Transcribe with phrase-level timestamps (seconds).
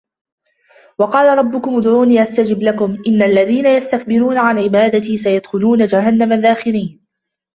[0.99, 7.05] وقال ربكم ادعوني أستجب لكم إن الذين يستكبرون عن عبادتي سيدخلون جهنم داخرين